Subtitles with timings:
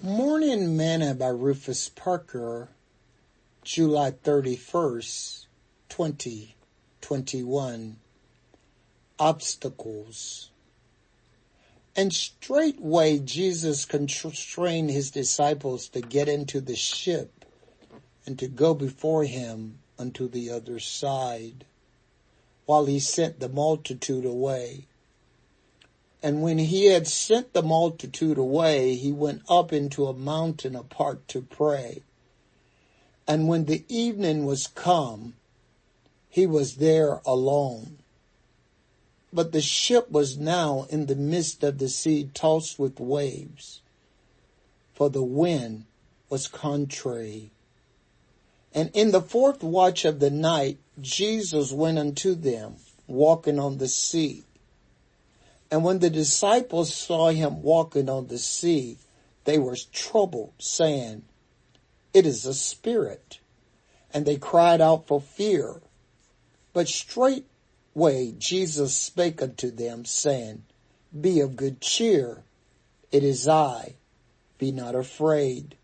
[0.00, 2.68] Morning Manna by Rufus Parker,
[3.64, 5.46] July 31st,
[5.88, 7.96] 2021.
[9.18, 10.50] Obstacles.
[11.96, 17.44] And straightway Jesus constrained his disciples to get into the ship
[18.24, 21.64] and to go before him unto the other side,
[22.66, 24.86] while he sent the multitude away.
[26.22, 31.26] And when he had sent the multitude away, he went up into a mountain apart
[31.28, 32.02] to pray.
[33.26, 35.34] And when the evening was come,
[36.28, 37.98] he was there alone.
[39.32, 43.82] But the ship was now in the midst of the sea tossed with waves,
[44.94, 45.84] for the wind
[46.30, 47.50] was contrary.
[48.74, 53.88] And in the fourth watch of the night, Jesus went unto them, walking on the
[53.88, 54.44] sea.
[55.70, 58.98] And when the disciples saw him walking on the sea,
[59.44, 61.24] they were troubled, saying,
[62.14, 63.38] It is a spirit.
[64.12, 65.82] And they cried out for fear.
[66.72, 70.64] But straightway Jesus spake unto them, saying,
[71.18, 72.42] Be of good cheer.
[73.12, 73.94] It is I.
[74.58, 75.76] Be not afraid.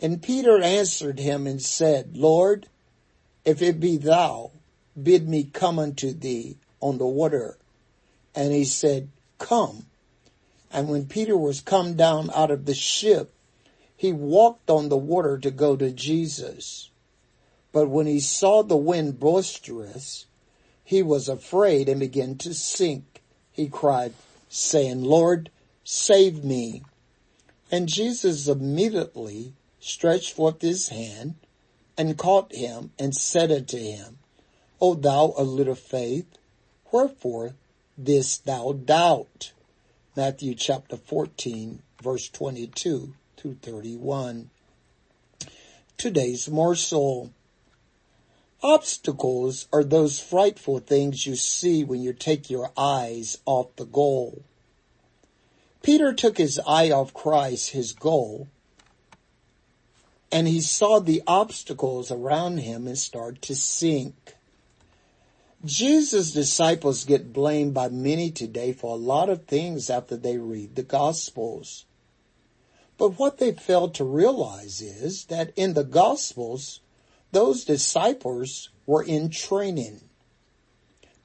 [0.00, 2.66] And Peter answered him and said, Lord,
[3.44, 4.50] if it be thou,
[5.00, 7.56] bid me come unto thee on the water.
[8.34, 9.86] And he said, come.
[10.70, 13.32] And when Peter was come down out of the ship,
[13.96, 16.90] he walked on the water to go to Jesus.
[17.72, 20.26] But when he saw the wind boisterous,
[20.84, 23.22] he was afraid and began to sink.
[23.52, 24.14] He cried,
[24.48, 25.50] saying, Lord,
[25.84, 26.82] save me.
[27.70, 31.34] And Jesus immediately stretched forth his hand
[31.96, 34.18] and caught him and said unto him,
[34.80, 36.26] O thou of little faith,
[36.92, 37.54] wherefore
[37.98, 39.52] this thou doubt?
[40.16, 44.50] Matthew chapter 14 verse 22 to 31.
[45.96, 47.32] Today's morsel.
[48.62, 54.42] Obstacles are those frightful things you see when you take your eyes off the goal.
[55.82, 58.48] Peter took his eye off Christ, his goal,
[60.30, 64.34] and he saw the obstacles around him and start to sink.
[65.64, 70.76] Jesus' disciples get blamed by many today for a lot of things after they read
[70.76, 71.84] the Gospels.
[72.96, 76.80] But what they fail to realize is that in the Gospels,
[77.32, 80.02] those disciples were in training.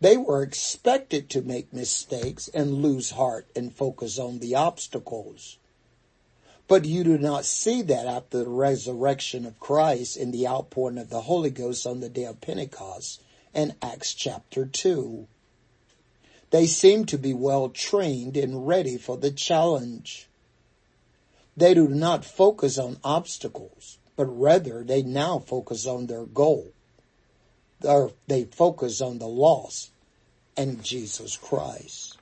[0.01, 5.59] They were expected to make mistakes and lose heart and focus on the obstacles.
[6.67, 11.09] But you do not see that after the resurrection of Christ and the outpouring of
[11.09, 13.21] the Holy Ghost on the day of Pentecost
[13.53, 15.27] and Acts chapter 2.
[16.51, 20.27] They seem to be well trained and ready for the challenge.
[21.57, 26.71] They do not focus on obstacles, but rather they now focus on their goal.
[28.27, 29.91] They focus on the loss
[30.55, 32.17] and Jesus Christ.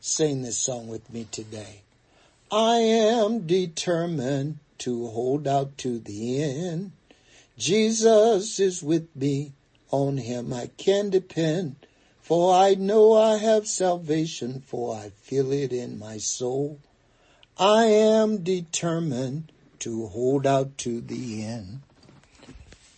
[0.00, 1.82] Sing this song with me today.
[2.50, 6.92] I am determined to hold out to the end.
[7.58, 9.52] Jesus is with me
[9.90, 11.76] on him I can depend,
[12.20, 16.80] for I know I have salvation, for I feel it in my soul.
[17.58, 19.50] I am determined
[19.80, 21.80] to hold out to the end.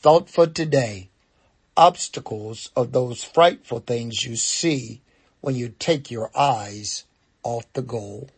[0.03, 1.09] Thought for today.
[1.77, 5.01] Obstacles are those frightful things you see
[5.41, 7.05] when you take your eyes
[7.43, 8.29] off the goal.